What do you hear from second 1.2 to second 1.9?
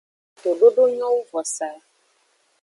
vosaa.